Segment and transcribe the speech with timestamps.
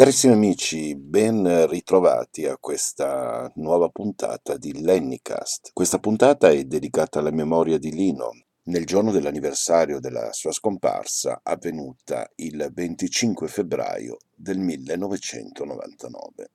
[0.00, 5.72] Carissimi amici, ben ritrovati a questa nuova puntata di Lennycast.
[5.74, 8.30] Questa puntata è dedicata alla memoria di Lino,
[8.68, 16.50] nel giorno dell'anniversario della sua scomparsa, avvenuta il 25 febbraio del 1999.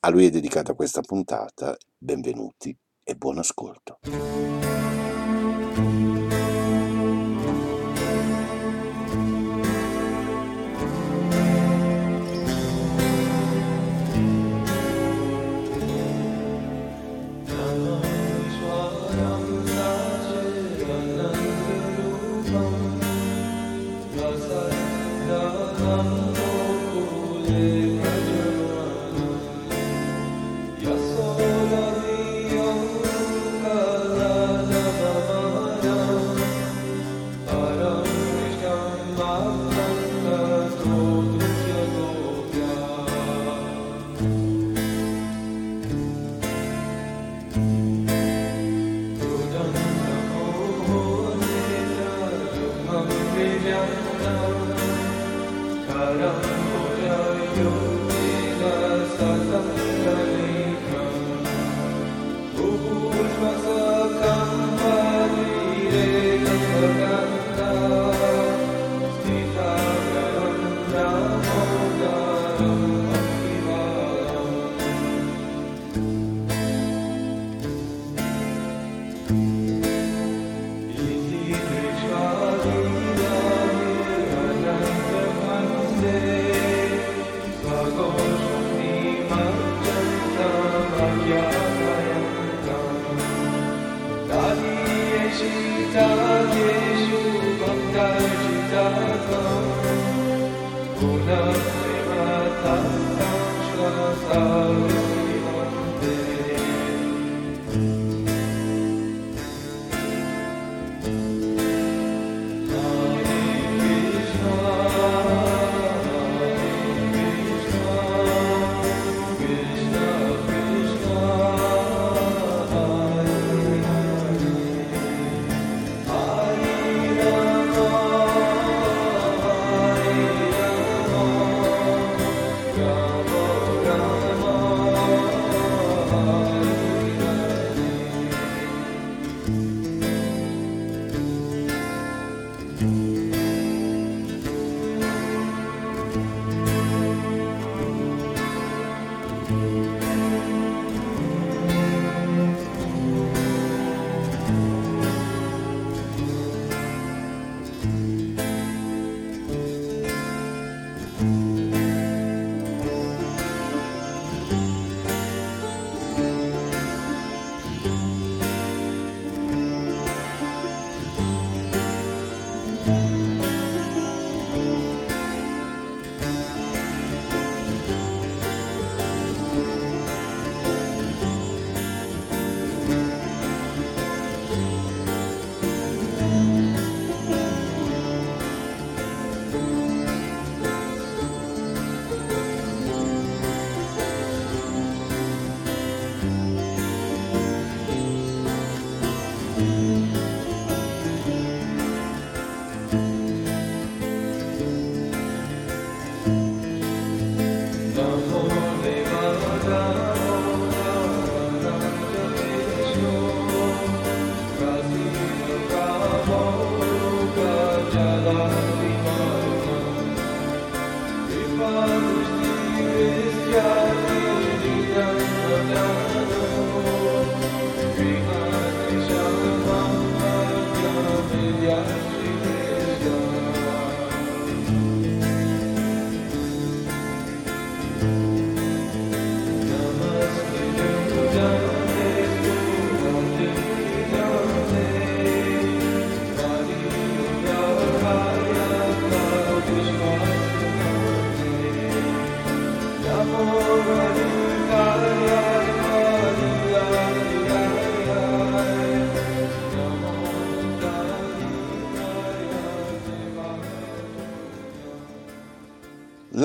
[0.00, 4.00] A lui è dedicata questa puntata, benvenuti e buon ascolto.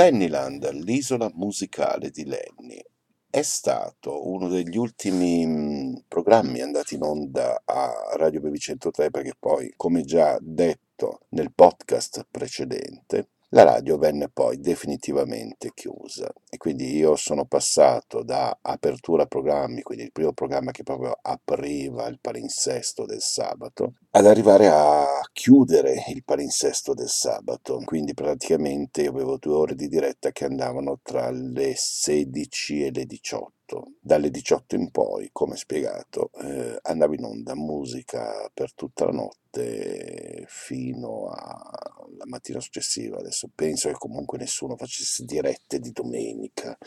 [0.08, 2.82] Lennyland, l'isola musicale di Lenny,
[3.30, 9.34] è stato uno degli ultimi mm, programmi andati in onda a Radio Baby 103 perché
[9.38, 16.96] poi, come già detto nel podcast precedente, la radio venne poi definitivamente chiusa e quindi
[16.96, 23.06] io sono passato da apertura programmi, quindi il primo programma che proprio apriva il palinsesto
[23.06, 27.82] del sabato, ad arrivare a chiudere il palinsesto del sabato.
[27.86, 33.06] Quindi praticamente io avevo due ore di diretta che andavano tra le 16 e le
[33.06, 33.57] 18
[34.00, 40.46] dalle 18 in poi, come spiegato, eh, andava in onda musica per tutta la notte
[40.48, 43.18] fino alla mattina successiva.
[43.18, 46.78] Adesso penso che comunque nessuno facesse dirette di domenica.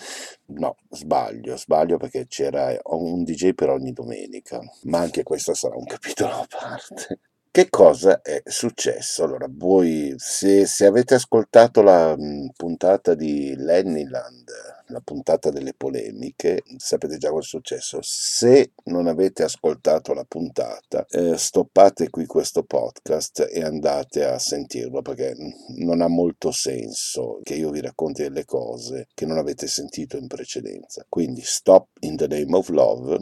[0.47, 5.85] No, sbaglio, sbaglio perché c'era un DJ per ogni domenica, ma anche questo sarà un
[5.85, 7.21] capitolo a parte.
[7.53, 9.25] Che cosa è successo?
[9.25, 14.49] Allora, voi se, se avete ascoltato la mh, puntata di Lennyland,
[14.91, 17.99] la puntata delle polemiche, sapete già cosa è successo.
[18.03, 25.03] Se non avete ascoltato la puntata, eh, stoppate qui questo podcast e andate a sentirlo
[25.03, 25.35] perché
[25.77, 30.27] non ha molto senso che io vi racconti delle cose che non avete sentito in
[30.27, 31.05] precedenza.
[31.09, 33.19] Quindi stop in the name of love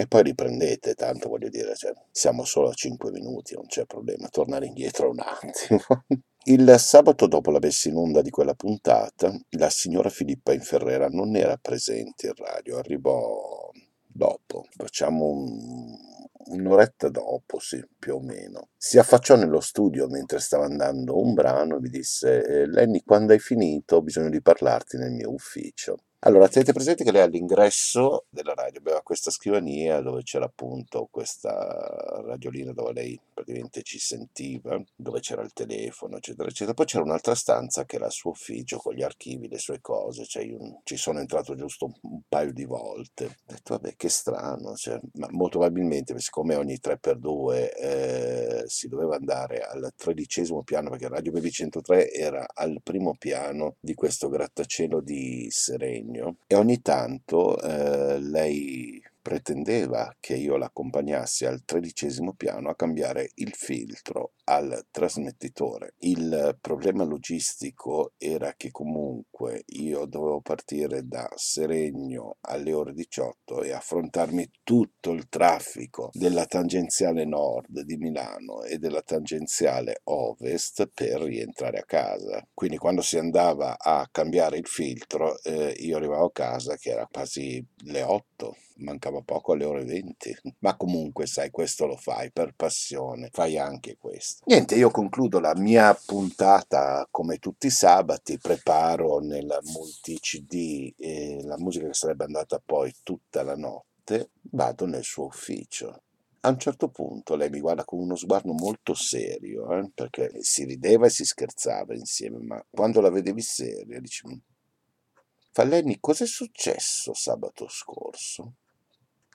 [0.00, 4.28] e poi riprendete, tanto voglio dire, cioè, siamo solo a 5 minuti, non c'è problema,
[4.28, 5.80] tornare indietro un attimo.
[6.50, 11.36] Il sabato dopo la messa in onda di quella puntata, la signora Filippa Inferrera non
[11.36, 13.70] era presente in radio, arrivò
[14.06, 15.94] dopo, facciamo un,
[16.46, 18.70] un'oretta dopo, sì, più o meno.
[18.78, 23.34] Si affacciò nello studio mentre stava andando un brano e mi disse: eh, Lenny, quando
[23.34, 25.98] hai finito ho bisogno di parlarti nel mio ufficio.
[26.22, 32.20] Allora, tenete presente che lei all'ingresso della radio aveva questa scrivania dove c'era appunto questa
[32.26, 36.74] radiolina dove lei praticamente ci sentiva, dove c'era il telefono, eccetera, eccetera.
[36.74, 40.24] Poi c'era un'altra stanza che era il suo ufficio con gli archivi, le sue cose,
[40.24, 43.26] cioè io ci sono entrato giusto un, un paio di volte.
[43.26, 49.14] Ho detto, vabbè, che strano, cioè, ma molto probabilmente, siccome ogni 3x2 eh, si doveva
[49.14, 55.00] andare al tredicesimo piano, perché Radio Baby 103 era al primo piano di questo grattacielo
[55.00, 62.70] di Sereni, sogno e ogni tanto eh, lei pretendeva che io l'accompagnassi al tredicesimo piano
[62.70, 65.96] a cambiare il filtro al trasmettitore.
[65.98, 73.72] Il problema logistico era che comunque io dovevo partire da Seregno alle ore 18 e
[73.72, 81.80] affrontarmi tutto il traffico della tangenziale nord di Milano e della tangenziale ovest per rientrare
[81.80, 82.42] a casa.
[82.54, 87.06] Quindi quando si andava a cambiare il filtro eh, io arrivavo a casa che era
[87.12, 88.27] quasi le 8
[88.76, 90.36] mancava poco alle ore 20.
[90.60, 94.44] Ma comunque, sai, questo lo fai per passione, fai anche questo.
[94.46, 101.40] Niente, io concludo la mia puntata come tutti i sabati, preparo nel multi CD eh,
[101.42, 106.02] la musica che sarebbe andata poi tutta la notte, vado nel suo ufficio.
[106.40, 110.64] A un certo punto lei mi guarda con uno sguardo molto serio, eh, perché si
[110.64, 114.22] rideva e si scherzava insieme, ma quando la vedevi seria dici,
[115.50, 118.54] Fallenni, cos'è successo sabato scorso?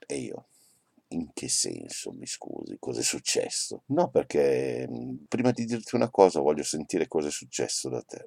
[0.08, 0.48] E io,
[1.10, 3.84] in che senso, mi scusi, cos'è successo?
[3.88, 8.26] No, perché mhmm, prima di dirti una cosa voglio sentire cosa è successo da te.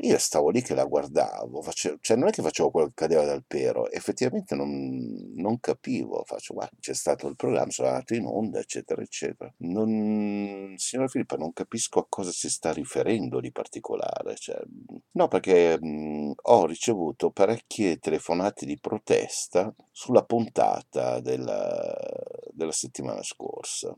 [0.00, 3.24] Io stavo lì che la guardavo, facevo, cioè non è che facevo quello che cadeva
[3.24, 8.26] dal pero, effettivamente non, non capivo, faccio, guarda, c'è stato il programma, sono andato in
[8.26, 9.52] onda, eccetera, eccetera.
[9.58, 14.34] Non, signora Filippa, non capisco a cosa si sta riferendo di particolare.
[14.34, 14.60] Cioè,
[15.12, 21.94] no, perché mh, ho ricevuto parecchie telefonate di protesta sulla puntata della,
[22.52, 23.96] della settimana scorsa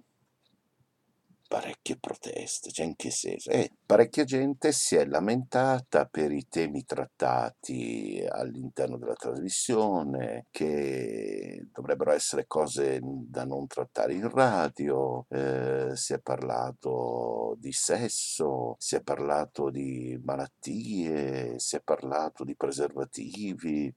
[1.49, 3.51] parecchie proteste, cioè in che senso?
[3.51, 12.13] Eh, parecchia gente si è lamentata per i temi trattati all'interno della trasmissione, che dovrebbero
[12.13, 19.03] essere cose da non trattare in radio, eh, si è parlato di sesso, si è
[19.03, 23.93] parlato di malattie, si è parlato di preservativi.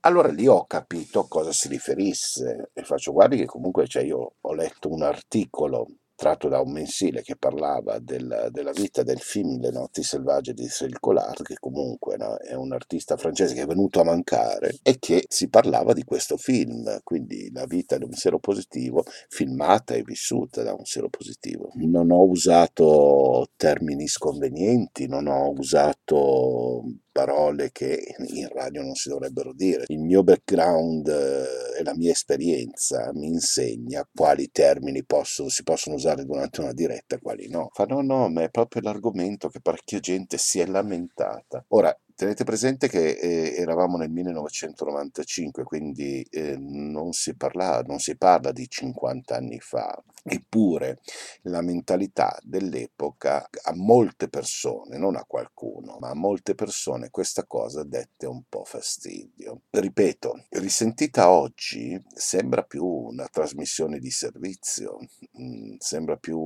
[0.00, 4.34] Allora lì ho capito a cosa si riferisse e faccio guardi che comunque cioè, io
[4.40, 9.60] ho letto un articolo tratto da un mensile che parlava del, della vita del film
[9.60, 13.66] Le notti selvagge di Cyril Collard, che comunque no, è un artista francese che è
[13.66, 18.12] venuto a mancare, e che si parlava di questo film, quindi la vita di un
[18.12, 21.70] seropositivo filmata e vissuta da un seropositivo.
[21.74, 26.82] Non ho usato termini sconvenienti, non ho usato
[27.16, 29.84] parole che in radio non si dovrebbero dire.
[29.86, 35.96] Il mio background eh, e la mia esperienza mi insegna quali termini possono, si possono
[35.96, 37.70] usare durante una diretta e quali no.
[37.72, 41.64] Fa no, no, ma è proprio l'argomento che parecchia gente si è lamentata.
[41.68, 48.16] Ora, Tenete presente che eh, eravamo nel 1995, quindi eh, non, si parla, non si
[48.16, 51.00] parla di 50 anni fa, eppure
[51.42, 57.84] la mentalità dell'epoca a molte persone, non a qualcuno, ma a molte persone questa cosa
[57.84, 59.64] dette un po' fastidio.
[59.68, 65.00] Ripeto, risentita oggi sembra più una trasmissione di servizio,
[65.38, 66.38] mm, sembra più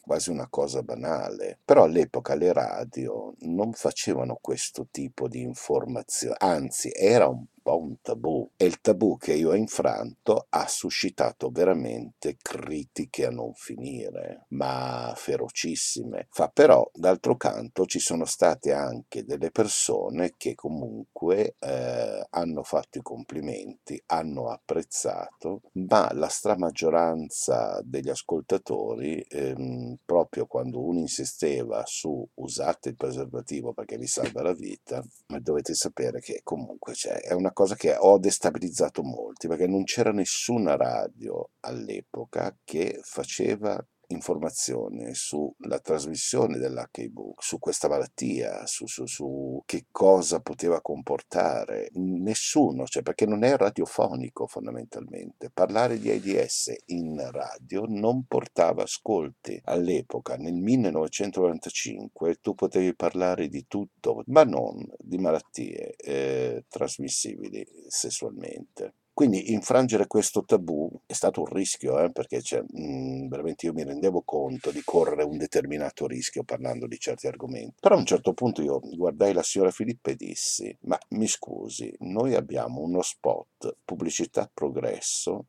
[0.00, 6.90] quasi una cosa banale, però all'epoca le radio non facevano questo tipo di informazione, anzi
[6.92, 12.36] era un po' un tabù e il tabù che io ho infranto ha suscitato veramente
[12.40, 16.26] critiche a non finire, ma ferocissime.
[16.30, 22.98] Fa però, d'altro canto, ci sono state anche delle persone che comunque eh, hanno fatto
[22.98, 32.26] i complimenti, hanno apprezzato, ma la stramaggioranza degli ascoltatori, ehm, proprio quando uno insisteva su
[32.34, 35.02] usate il preservativo perché vi salva la vita,
[35.40, 40.12] dovete sapere che comunque c'è, è una cosa che ho destabilizzato molti, perché non c'era
[40.12, 49.62] nessuna radio all'epoca che faceva informazione sulla trasmissione dell'HIV, su questa malattia, su, su, su,
[49.64, 51.90] che cosa poteva comportare.
[51.94, 55.50] Nessuno, cioè perché non è radiofonico fondamentalmente.
[55.50, 59.60] Parlare di AIDS in radio non portava ascolti.
[59.64, 68.94] All'epoca, nel 1995, tu potevi parlare di tutto, ma non di malattie eh, trasmissibili sessualmente.
[69.14, 73.72] Quindi infrangere questo tabù è stato un rischio, eh, perché cioè, mh, mhmm, veramente io
[73.72, 77.74] mi rendevo conto di correre un determinato rischio parlando di certi argomenti.
[77.80, 81.92] Però a un certo punto io guardai la signora Filippa e dissi, ma mi scusi,
[82.00, 85.46] noi abbiamo uno spot, pubblicità progresso,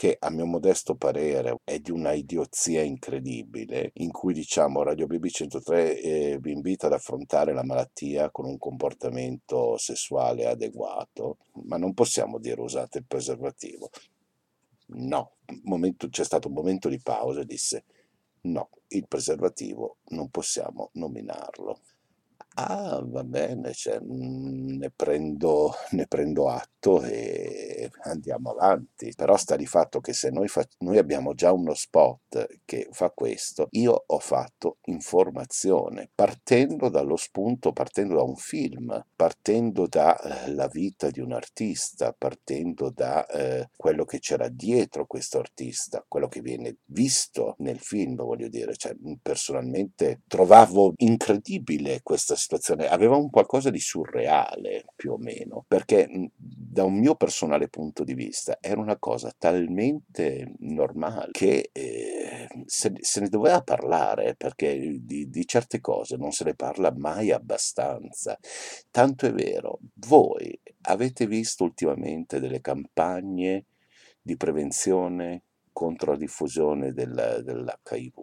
[0.00, 5.72] che a mio modesto parere è di una idiozia incredibile, in cui diciamo Radio BB103
[5.74, 12.38] eh, vi invita ad affrontare la malattia con un comportamento sessuale adeguato, ma non possiamo
[12.38, 13.90] dire usate il preservativo.
[14.86, 15.32] No,
[15.64, 17.84] momento, c'è stato un momento di pausa e disse
[18.44, 21.78] no, il preservativo non possiamo nominarlo.
[22.56, 29.12] Ah, va bene, cioè, mhmm, ne prendo ne prendo atto e andiamo avanti.
[29.16, 33.10] Però sta di fatto che se noi fa noi abbiamo già uno spot che fa
[33.12, 40.68] questo, io ho fatto informazione, partendo dallo spunto, partendo da un film, partendo dalla eh,
[40.72, 46.40] vita di un artista, partendo da, ehm, quello che c'era dietro questo artista, quello che
[46.40, 53.70] viene visto nel film, voglio dire, cioè, personalmente trovavo incredibile questa situazione aveva un qualcosa
[53.70, 58.80] di surreale più o meno, perché mhmm, da un mio personale punto di vista era
[58.80, 65.80] una cosa talmente normale che eh, se, se, ne doveva parlare, perché di, di certe
[65.80, 68.38] cose non se ne parla mai abbastanza.
[68.90, 73.66] Tanto è vero, voi avete visto ultimamente delle campagne
[74.22, 75.42] di prevenzione
[75.72, 78.14] contro la diffusione del, dell'HIV?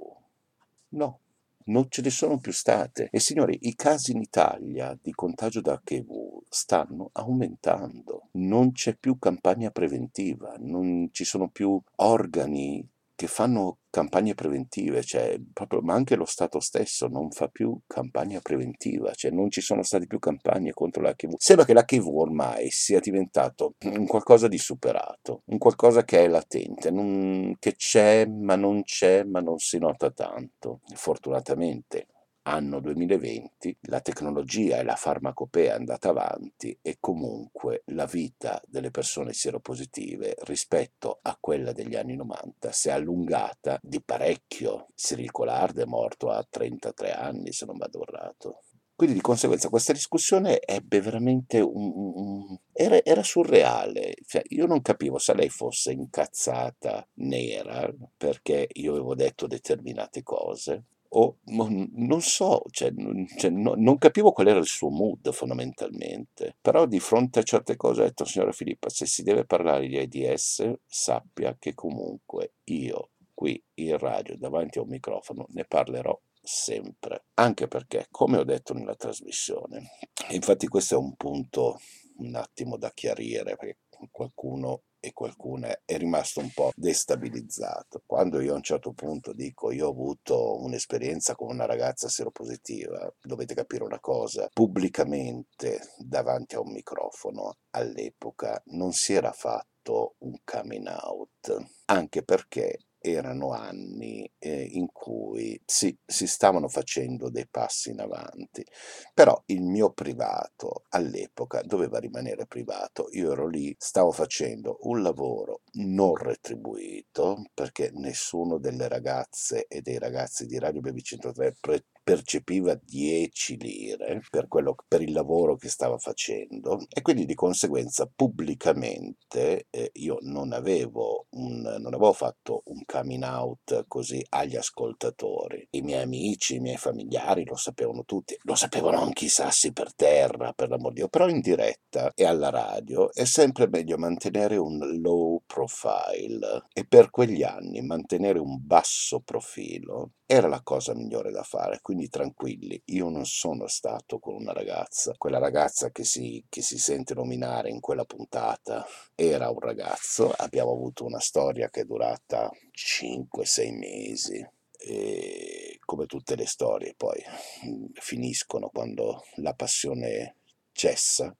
[0.89, 1.19] No,
[1.67, 3.09] non ce ne sono più state.
[3.11, 6.07] E signori, i casi in Italia di contagio da HIV
[6.49, 8.29] stanno aumentando.
[8.33, 15.39] Non c'è più campagna preventiva, non ci sono più organi che fanno campagne preventive, cioè,
[15.51, 19.81] proprio, ma anche lo Stato stesso non fa più campagna preventiva, cioè non ci sono
[19.81, 21.33] state più campagne contro l'HIV.
[21.37, 26.91] Sembra che l'HIV ormai sia diventato un qualcosa di superato, un qualcosa che è latente,
[26.91, 30.81] non, che c'è ma non c'è ma non si nota tanto.
[30.93, 32.05] Fortunatamente
[32.47, 38.89] anno 2020 la tecnologia e la farmacopea è andata avanti e comunque la vita delle
[38.89, 44.87] persone sieropositive rispetto a quella degli anni 90 si è allungata di parecchio.
[44.95, 48.61] Cyril Collard è morto a 33 anni se non vado errato.
[48.95, 52.57] Quindi di conseguenza questa discussione ebbe veramente un...
[52.71, 59.13] era, era, surreale, cioè, io non capivo se lei fosse incazzata nera perché io avevo
[59.13, 62.91] detto determinate cose o non so, cioè,
[63.37, 67.75] cioè, no, non capivo qual era il suo mood fondamentalmente, però di fronte a certe
[67.75, 73.11] cose ho detto, signora Filippa, se si deve parlare di AIDS, sappia che comunque io
[73.33, 78.73] qui in radio davanti a un microfono ne parlerò sempre, anche perché, come ho detto
[78.73, 79.91] nella trasmissione,
[80.31, 81.79] infatti questo è un punto
[82.17, 83.79] un attimo da chiarire, perché
[84.11, 88.03] qualcuno e qualcuno è rimasto un po' destabilizzato.
[88.05, 93.13] Quando io a un certo punto dico io ho avuto un'esperienza con una ragazza seropositiva,
[93.21, 100.35] dovete capire una cosa, pubblicamente davanti a un microfono all'epoca non si era fatto un
[100.43, 107.91] coming out, anche perché erano anni eh, in cui sì, si stavano facendo dei passi
[107.91, 108.65] in avanti,
[109.13, 113.07] però il mio privato all'epoca doveva rimanere privato.
[113.11, 119.97] Io ero lì, stavo facendo un lavoro non retribuito perché nessuno delle ragazze e dei
[119.99, 125.67] ragazzi di Radio Baby 103 pre- percepiva 10 lire per, quello, per, il lavoro che
[125.67, 132.61] stava facendo e quindi di conseguenza pubblicamente eh, io non avevo, un, non avevo fatto
[132.67, 135.67] un coming out così agli ascoltatori.
[135.71, 139.93] I miei amici, i miei familiari lo sapevano tutti, lo sapevano anche i sassi per
[139.93, 144.55] terra, per l'amor di Dio, però in diretta e alla radio è sempre meglio mantenere
[144.55, 151.31] un low profile e per quegli anni mantenere un basso profilo era la cosa migliore
[151.31, 156.43] da fare, quindi tranquilli, io non sono stato con una ragazza, quella ragazza che si,
[156.49, 161.81] che si sente nominare in quella puntata era un ragazzo, abbiamo avuto una storia che
[161.81, 164.45] è durata 5-6 mesi,
[164.79, 167.23] e come tutte le storie poi
[167.65, 170.35] mm, finiscono quando la passione
[170.73, 171.33] cessa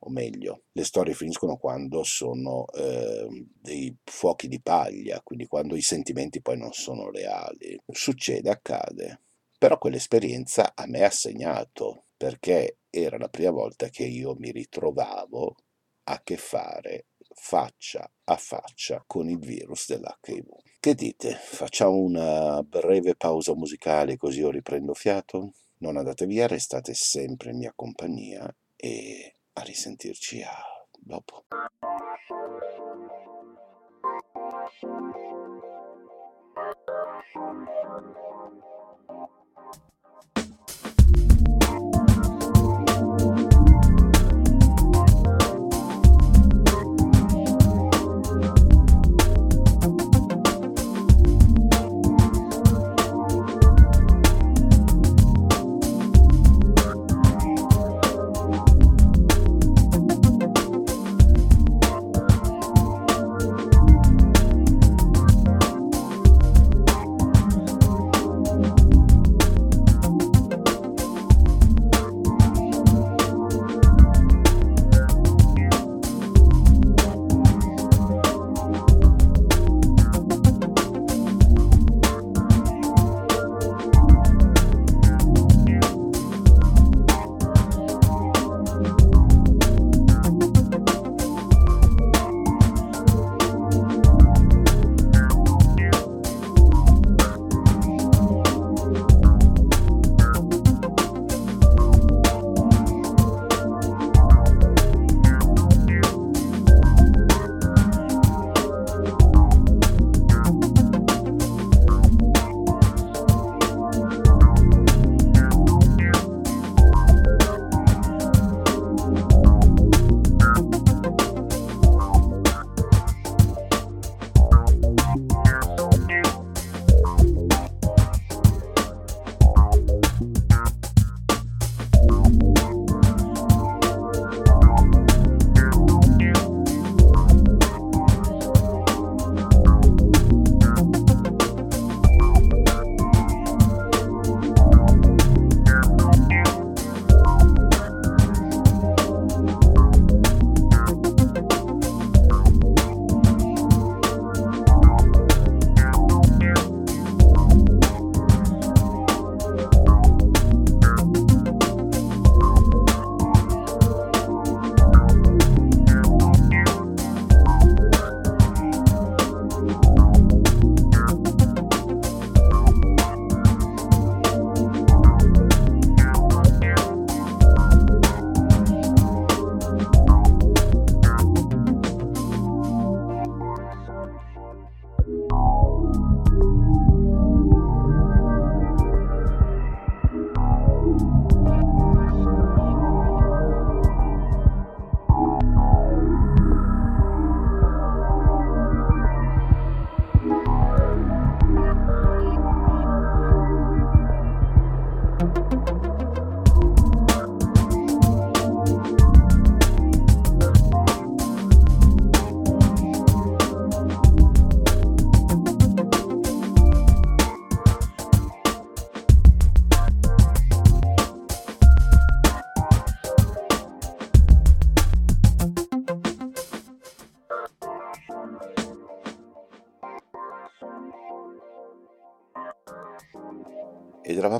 [0.00, 5.82] o meglio, le storie finiscono quando sono eh, dei fuochi di paglia, quindi quando i
[5.82, 7.78] sentimenti poi non sono reali.
[7.86, 9.20] Succede, accade.
[9.58, 15.54] Però quell'esperienza a me ha segnato, perché era la prima volta che io mi ritrovavo
[16.04, 20.46] a che fare faccia a faccia con il virus dell'HIV.
[20.80, 21.34] Che dite?
[21.34, 25.52] Facciamo una breve pausa musicale così io riprendo fiato?
[25.78, 30.64] Non andate via, restate sempre in mia compagnia e a risentirci a
[30.98, 31.44] dopo.
[37.32, 37.70] Thank
[39.08, 39.39] you.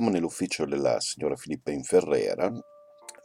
[0.01, 2.51] Eravamo nell'ufficio della signora Filippa Inferrera,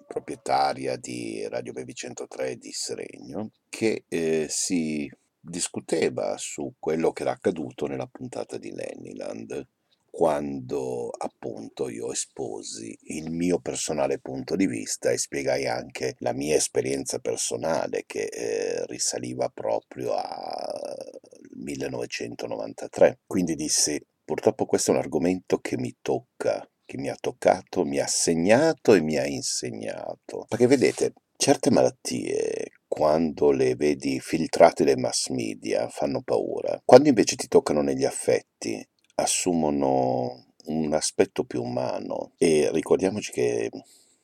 [0.07, 5.11] proprietaria di Radio Baby 103 di Seregno, che eh, si
[5.41, 9.67] discuteva su quello che era accaduto nella puntata di Lennyland
[10.11, 16.57] quando appunto io esposi il mio personale punto di vista e spiegai anche la mia
[16.57, 21.21] esperienza personale che eh, risaliva proprio al
[21.53, 23.21] 1993.
[23.27, 27.99] Quindi dissi, purtroppo questo è un argomento che mi tocca, che mi ha toccato, mi
[27.99, 30.45] ha segnato e mi ha insegnato.
[30.49, 36.81] Perché vedete, certe malattie quando le vedi filtrate dai mass media fanno paura.
[36.85, 43.71] Quando invece ti toccano negli affetti assumono un aspetto più umano e ricordiamoci che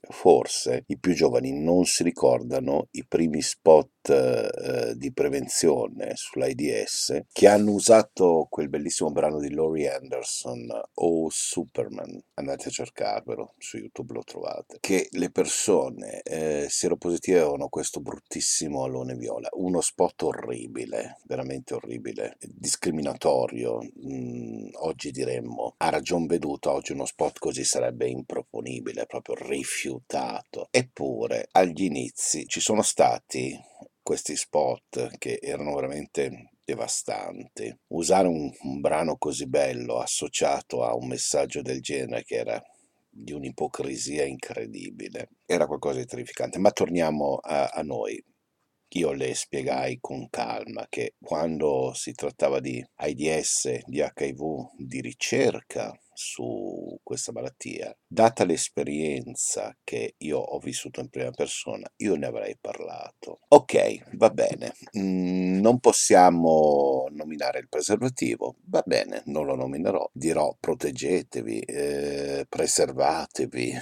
[0.08, 7.46] forse i più giovani non si ricordano i primi spot eh, di prevenzione sull'AIDS che
[7.46, 14.14] hanno usato quel bellissimo brano di Laurie Anderson, Oh Superman, andate a cercarvelo, su YouTube
[14.14, 21.18] lo trovate, che le persone eh, sieropositive avevano questo bruttissimo alone viola, uno spot orribile,
[21.26, 29.06] veramente orribile, discriminatorio, mm, oggi diremmo a ragion veduta, oggi uno spot così sarebbe improponibile,
[29.06, 29.91] proprio rifiutato,
[30.70, 33.58] eppure agli inizi ci sono stati
[34.02, 37.74] questi spot che erano veramente devastanti.
[37.88, 42.62] Usare un, un, brano così bello associato a un messaggio del genere che era
[43.14, 46.58] di un'ipocrisia incredibile era qualcosa di terrificante.
[46.58, 48.22] Ma torniamo a, a noi.
[48.94, 54.40] Io le spiegai con calma che quando si trattava di AIDS, di HIV,
[54.76, 62.16] di ricerca su questa malattia, data l'esperienza che io ho vissuto in prima persona, io
[62.16, 63.40] ne avrei parlato.
[63.48, 70.54] Ok, va bene, mm, non possiamo nominare il preservativo, va bene, non lo nominerò, dirò
[70.60, 73.72] proteggetevi, eh, preservatevi,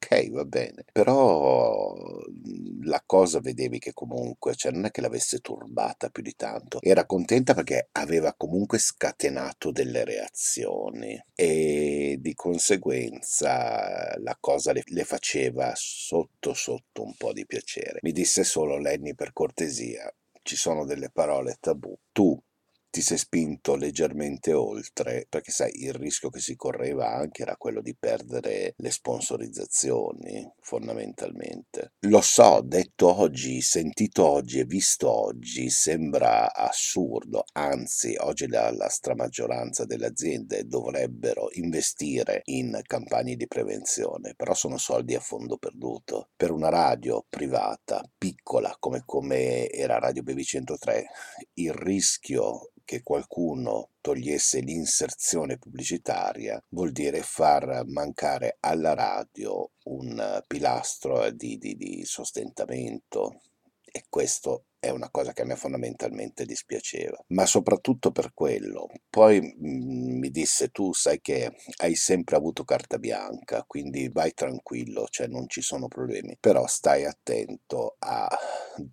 [0.00, 0.84] ok, va bene.
[0.92, 6.34] Però mhmm, la cosa vedevi che comunque, cioè non è che l'avesse turbata più di
[6.34, 14.82] tanto, era contenta perché aveva comunque scatenato delle reazioni e di conseguenza la cosa le,
[14.86, 17.98] le faceva sotto sotto un po' di piacere.
[18.02, 21.94] Mi disse solo Lenny per cortesia, ci sono delle parole tabù.
[22.12, 22.40] Tu
[22.90, 27.82] ti sei spinto leggermente oltre, perché sai, il rischio che si correva anche era quello
[27.82, 31.92] di perdere le sponsorizzazioni, fondamentalmente.
[32.00, 38.88] Lo so, detto oggi, sentito oggi e visto oggi, sembra assurdo, anzi, oggi la, la
[38.88, 46.30] stramaggioranza delle aziende dovrebbero investire in campagne di prevenzione, però sono soldi a fondo perduto.
[46.36, 51.06] Per una radio privata, piccola come, come era Radio BB 103,
[51.54, 61.30] il rischio che qualcuno togliesse l'inserzione pubblicitaria vuol dire far mancare alla radio un pilastro
[61.32, 63.42] di, di, di sostentamento.
[63.84, 68.88] E questo è una cosa che a me fondamentalmente dispiaceva, ma soprattutto per quello.
[69.10, 75.06] Poi mh, mi disse tu sai che hai sempre avuto carta bianca, quindi vai tranquillo,
[75.10, 78.28] cioè non ci sono problemi, però stai attento a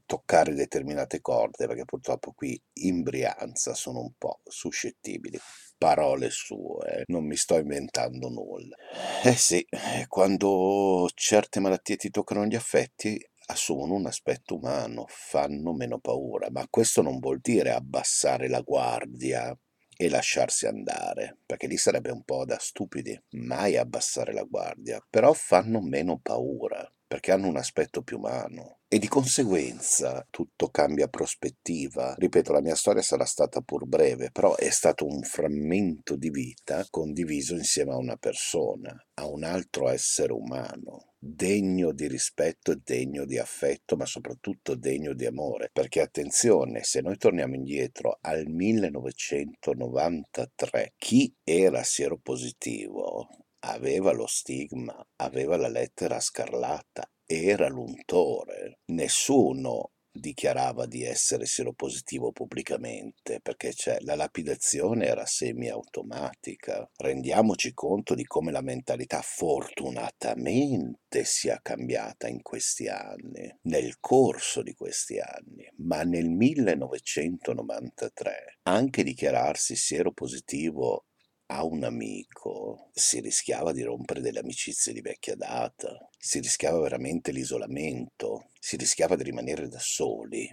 [0.05, 5.39] toccare determinate corde perché purtroppo qui in Brianza sono un po' suscettibili
[5.77, 8.75] parole sue, non mi sto inventando nulla.
[9.23, 9.65] Eh sì,
[10.07, 16.65] quando certe malattie ti toccano gli affetti, assumono un aspetto umano, fanno meno paura, ma
[16.69, 19.57] questo non vuol dire abbassare la guardia
[19.97, 25.33] e lasciarsi andare, perché lì sarebbe un po' da stupidi, mai abbassare la guardia, però
[25.33, 32.15] fanno meno paura perché hanno un aspetto più umano e di conseguenza tutto cambia prospettiva.
[32.17, 36.83] Ripeto, la mia storia sarà stata pur breve, però è stato un frammento di vita
[36.89, 43.39] condiviso insieme a una persona, a un altro essere umano degno di rispetto degno di
[43.39, 45.71] affetto, ma soprattutto degno di amore.
[45.73, 53.27] Perché attenzione, se noi torniamo indietro al 1993, chi era sieropositivo
[53.59, 58.81] aveva lo stigma, aveva la lettera scarlatta, era l'untore.
[58.91, 66.89] Nessuno dichiarava di essere sieropositivo pubblicamente, perché cioè, la lapidazione era semi-automatica.
[66.95, 74.73] Rendiamoci conto di come la mentalità fortunatamente sia cambiata in questi anni, nel corso di
[74.73, 81.05] questi anni, ma nel 1993 anche dichiararsi sieropositivo
[81.47, 87.31] a un amico si rischiava di rompere delle amicizie di vecchia data, si rischiava veramente
[87.31, 90.49] l'isolamento, si rischiava di rimanere da soli.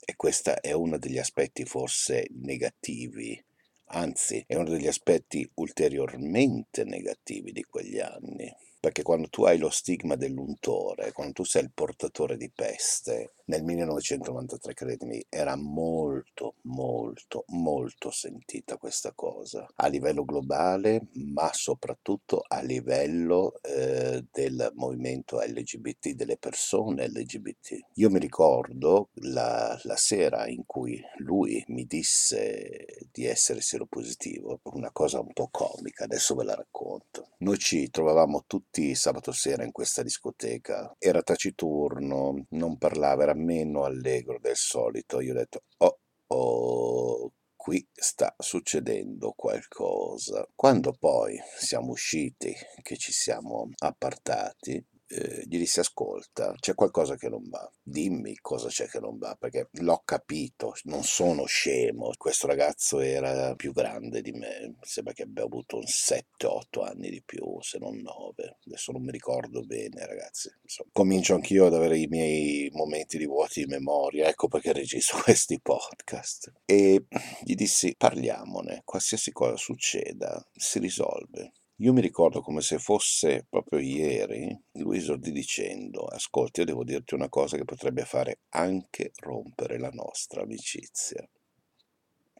[0.00, 3.42] E questo è uno degli aspetti forse negativi
[3.90, 9.70] anzi è uno degli aspetti ulteriormente negativi di quegli anni perché quando tu hai lo
[9.70, 17.44] stigma dell'untore, quando tu sei il portatore di peste, nel 1993, credimi, era molto, molto,
[17.48, 26.10] molto sentita questa cosa, a livello globale, ma soprattutto a livello eh, del movimento LGBT,
[26.10, 27.78] delle persone LGBT.
[27.94, 34.92] Io mi ricordo la, la sera in cui lui mi disse di essere seropositivo, una
[34.92, 37.30] cosa un po' comica, adesso ve la racconto.
[37.38, 43.84] Noi ci trovavamo tutti sabato sera in questa discoteca, era taciturno, non parlava, era meno
[43.84, 45.20] allegro del solito.
[45.20, 45.98] Io ho detto, oh,
[46.28, 50.46] oh, qui sta succedendo qualcosa.
[50.54, 57.28] Quando poi siamo usciti, che ci siamo appartati, eh, gli disse ascolta, c'è qualcosa che
[57.28, 62.46] non va, dimmi cosa c'è che non va, perché l'ho capito, non sono scemo, questo
[62.46, 67.78] ragazzo era più grande di me, sembra che abbia avuto 7-8 anni di più, se
[67.78, 72.70] non 9, adesso non mi ricordo bene ragazzi, Insomma, comincio anch'io ad avere i miei
[72.72, 76.52] momenti di vuoti di memoria, ecco perché registro questi podcast.
[76.64, 77.06] E
[77.42, 81.52] gli dissi parliamone, qualsiasi cosa succeda si risolve.
[81.80, 87.14] Io mi ricordo come se fosse proprio ieri, lui esordì dicendo, ascolti, io devo dirti
[87.14, 91.24] una cosa che potrebbe fare anche rompere la nostra amicizia.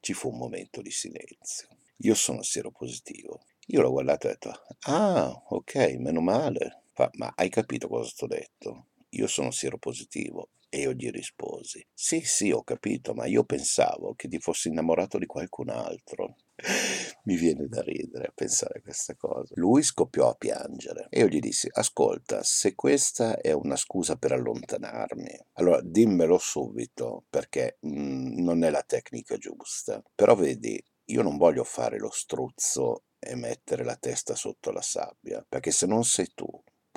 [0.00, 1.68] Ci fu un momento di silenzio.
[1.98, 3.44] Io sono positivo.
[3.66, 4.52] Io l'ho guardato e ho detto,
[4.90, 6.82] ah, ok, meno male.
[6.92, 8.86] Fa, ma hai capito cosa ti ho detto?
[9.10, 10.48] Io sono positivo.
[10.70, 15.16] E io gli risposi, sì, sì, ho capito, ma io pensavo che ti fossi innamorato
[15.16, 16.36] di qualcun altro.
[17.24, 19.54] Mi viene da ridere a pensare a questa cosa.
[19.56, 24.32] Lui scoppiò a piangere e io gli dissi: Ascolta, se questa è una scusa per
[24.32, 30.02] allontanarmi, allora dimmelo subito perché mh, mm, non è la tecnica giusta.
[30.14, 35.44] Però vedi, io non voglio fare lo struzzo e mettere la testa sotto la sabbia,
[35.48, 36.46] perché se non sei tu,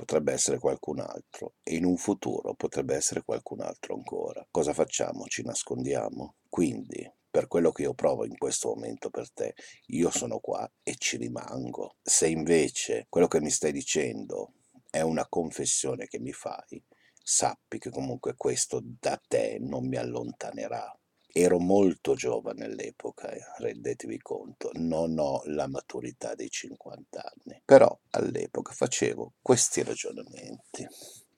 [0.01, 4.43] potrebbe essere qualcun altro e in un futuro potrebbe essere qualcun altro ancora.
[4.49, 5.25] Cosa facciamo?
[5.27, 6.37] Ci nascondiamo?
[6.49, 9.53] Quindi per quello che io provo in questo momento per te,
[9.87, 11.97] io sono qua e ci rimango.
[12.01, 14.53] Se invece quello che mi stai dicendo
[14.89, 16.83] è una confessione che mi fai,
[17.23, 20.99] sappi che comunque questo da te non mi allontanerà.
[21.33, 27.97] Ero molto giovane all'epoca, eh, rendetevi conto, non ho la maturità dei 50 anni, però
[28.11, 30.85] all'epoca facevo questi ragionamenti.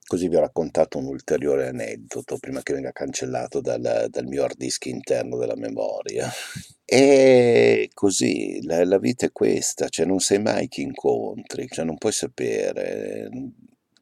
[0.05, 4.57] Così vi ho raccontato un ulteriore aneddoto prima che venga cancellato dal, dal mio hard
[4.57, 6.29] disk interno della memoria.
[6.83, 11.97] E così la, la, vita è questa, cioè non sai mai chi incontri, cioè non
[11.97, 13.29] puoi sapere.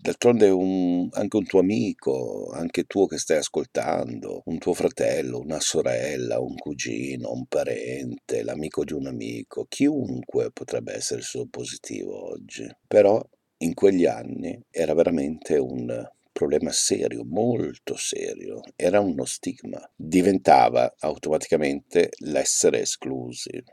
[0.04, 5.60] D'altronde un, anche un tuo amico, anche tuo che stai ascoltando, un tuo fratello, una
[5.60, 12.32] sorella, un cugino, un parente, l'amico di un amico, chiunque potrebbe essere il suo positivo
[12.32, 12.68] oggi.
[12.88, 13.24] Però
[13.58, 22.10] in quegli anni era veramente un problema serio, molto serio, era uno stigma, diventava automaticamente
[22.22, 23.64] l'essere esclusi.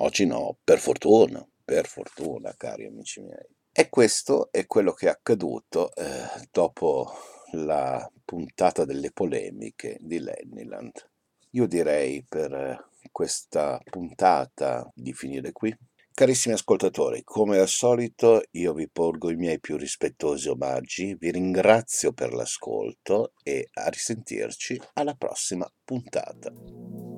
[0.00, 3.57] Oggi no, per fortuna, per fortuna, cari amici miei.
[3.80, 6.02] E questo è quello che è accaduto eh,
[6.50, 7.12] dopo
[7.52, 11.08] la puntata delle polemiche di Lennyland.
[11.50, 15.72] Io direi per questa puntata di finire qui.
[16.12, 22.12] Carissimi ascoltatori, come al solito io vi porgo i miei più rispettosi omaggi, vi ringrazio
[22.12, 27.17] per l'ascolto e a risentirci alla prossima puntata.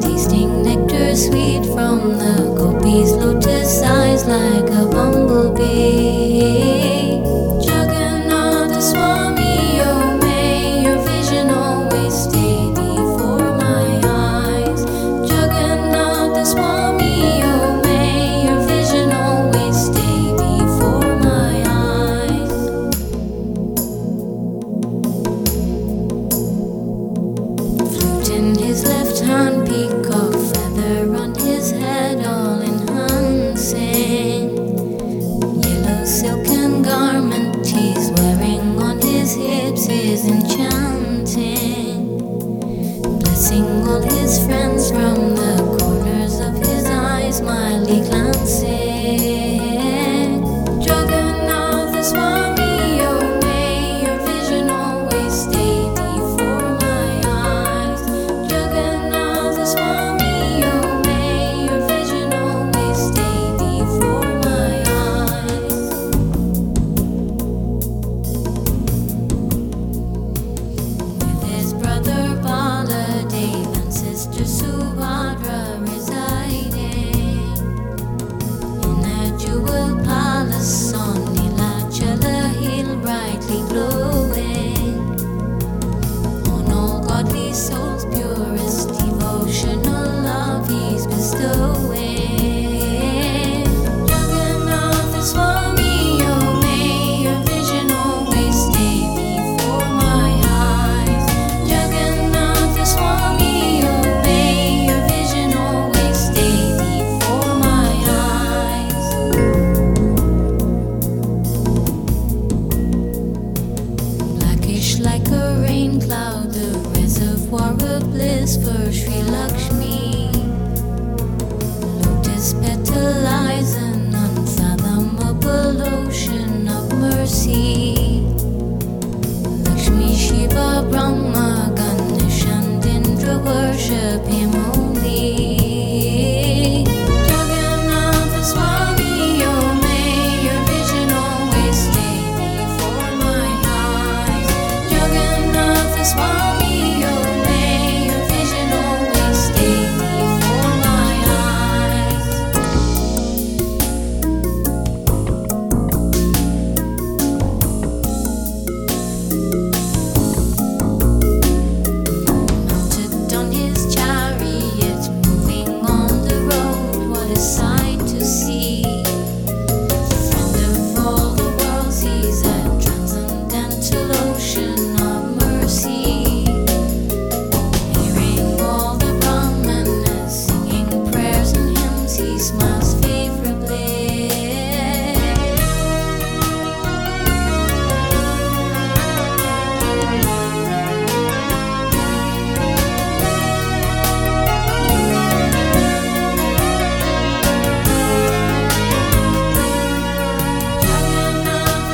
[0.00, 6.29] tasting nectar sweet from the gopi's lotus eyes like a bumblebee.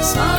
[0.06, 0.35] smile.